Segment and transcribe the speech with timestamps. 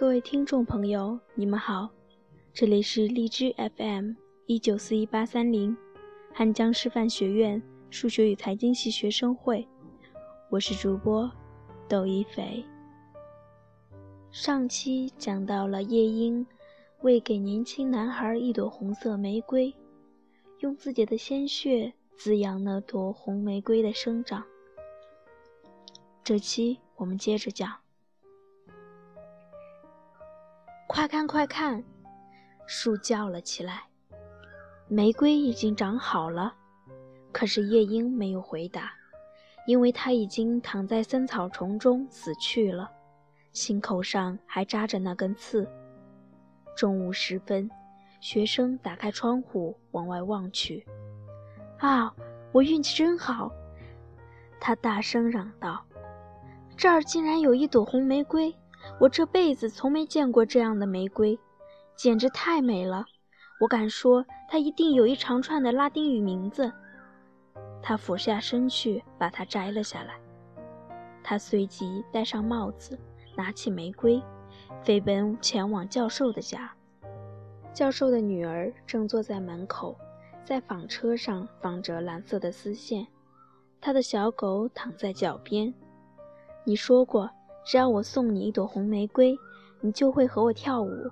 [0.00, 1.90] 各位听众朋友，你们好，
[2.54, 4.14] 这里是荔枝 FM
[4.46, 5.76] 一九四一八三零，
[6.32, 9.68] 汉江师范学院数学与财经系学生会，
[10.48, 11.30] 我是主播
[11.86, 12.64] 窦一菲。
[14.30, 16.46] 上期讲到了夜莺
[17.02, 19.70] 为给年轻男孩一朵红色玫瑰，
[20.60, 24.42] 用自己的鲜血滋养那朵红玫瑰的生长。
[26.24, 27.70] 这期我们接着讲。
[30.92, 31.84] 快看快看！
[32.66, 33.84] 树叫了起来。
[34.88, 36.52] 玫瑰已经长好了，
[37.30, 38.92] 可是夜莺没有回答，
[39.68, 42.90] 因为它已经躺在森草丛中死去了，
[43.52, 45.64] 心口上还扎着那根刺。
[46.76, 47.70] 中午时分，
[48.20, 50.84] 学生打开窗户往外望去。
[51.78, 52.12] 啊，
[52.50, 53.52] 我运气真好！
[54.58, 55.84] 他大声嚷道
[56.76, 58.52] ：“这儿竟然有一朵红玫瑰！”
[58.98, 61.38] 我这辈子从没见过这样的玫瑰，
[61.96, 63.04] 简直太美了。
[63.60, 66.72] 我敢说，它一定有一长串的拉丁语名字。
[67.82, 70.18] 他俯下身去，把它摘了下来。
[71.22, 72.98] 他随即戴上帽子，
[73.36, 74.22] 拿起玫瑰，
[74.82, 76.72] 飞奔前往教授的家。
[77.72, 79.96] 教授的女儿正坐在门口，
[80.44, 83.06] 在纺车上纺着蓝色的丝线。
[83.80, 85.72] 他的小狗躺在脚边。
[86.64, 87.30] 你说过。
[87.64, 89.38] 只要我送你一朵红玫瑰，
[89.80, 91.10] 你就会和我跳舞。”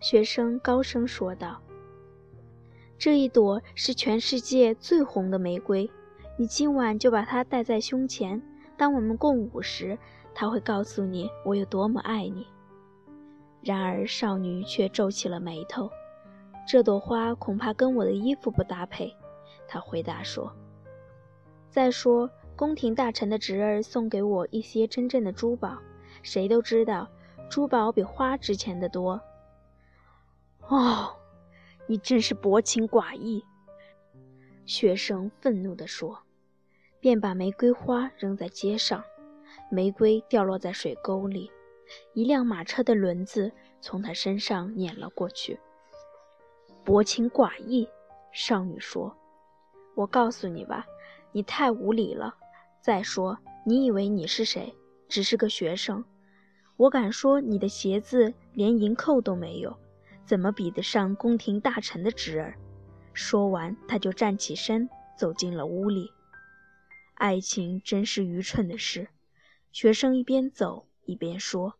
[0.00, 1.60] 学生高声说道。
[2.98, 5.90] “这一朵是全世界最红的玫瑰，
[6.36, 8.40] 你今晚就把它戴在胸前。
[8.76, 9.98] 当我们共舞时，
[10.34, 12.46] 它会告诉你我有多么爱你。”
[13.60, 15.90] 然而，少女却皱起了眉头。
[16.68, 19.12] “这朵花恐怕跟我的衣服不搭配。”
[19.66, 20.52] 她回答说。
[21.70, 25.78] “再说。”宫廷大臣的侄儿送给我一些真正的珠宝，
[26.24, 27.08] 谁都知道，
[27.48, 29.20] 珠宝比花值钱的多。
[30.66, 31.14] 哦，
[31.86, 33.44] 你真是薄情寡义！
[34.66, 36.18] 学生愤怒地说，
[36.98, 39.04] 便把玫瑰花扔在街上，
[39.70, 41.52] 玫瑰掉落在水沟里，
[42.12, 45.60] 一辆马车的轮子从他身上碾了过去。
[46.84, 47.88] 薄情寡义，
[48.32, 49.16] 少女说
[49.94, 50.84] ：“我告诉你吧，
[51.30, 52.34] 你太无礼了。”
[52.88, 54.74] 再说，你以为你是谁？
[55.10, 56.02] 只是个学生。
[56.78, 59.76] 我敢说，你的鞋子连银扣都没有，
[60.24, 62.58] 怎么比得上宫廷大臣的侄儿？
[63.12, 64.88] 说完，他就站起身，
[65.18, 66.10] 走进了屋里。
[67.16, 69.08] 爱情真是愚蠢的事。
[69.70, 71.74] 学生一边走一边说：“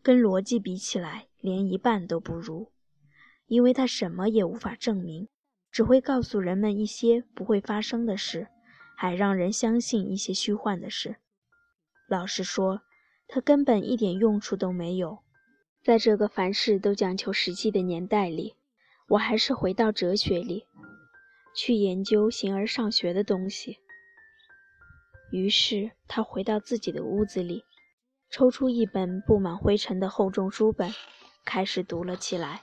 [0.00, 2.72] 跟逻辑比起来，连一半都不如，
[3.46, 5.28] 因为他什么也无法证明，
[5.70, 8.48] 只会告诉人们一些不会发生的事。”
[8.96, 11.16] 还让人相信一些虚幻的事。
[12.08, 12.80] 老实说，
[13.28, 15.18] 它根本一点用处都没有。
[15.84, 18.56] 在这个凡事都讲求实际的年代里，
[19.08, 20.66] 我还是回到哲学里，
[21.54, 23.78] 去研究形而上学的东西。
[25.30, 27.64] 于是他回到自己的屋子里，
[28.30, 30.90] 抽出一本布满灰尘的厚重书本，
[31.44, 32.62] 开始读了起来。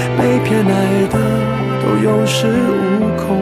[0.21, 0.71] 被偏爱
[1.07, 1.17] 的
[1.81, 3.41] 都有恃无恐。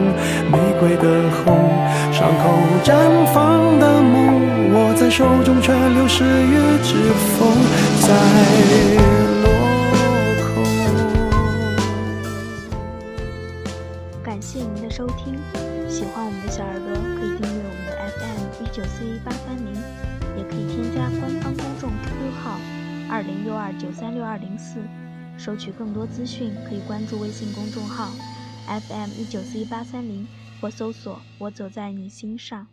[0.50, 1.68] 玫瑰的红，
[2.10, 2.42] 伤口
[2.82, 2.88] 绽
[3.34, 7.52] 放的梦，握在手中却流失于指缝，
[8.00, 8.08] 在
[9.42, 9.46] 落
[10.48, 10.64] 空。
[14.22, 15.38] 感谢您的收听。
[15.86, 19.74] 喜欢我们的小耳朵，可以订阅我们的 FM 一九四一八三零，
[20.38, 22.58] 也可以添加官方公众 QQ 号
[23.10, 24.80] 二零六二九三六二零四，
[25.40, 28.12] 收取更多资讯可以关注微信公众号
[28.66, 30.28] FM 一九四一八三零
[30.60, 32.68] 或搜索“我走在你心上”。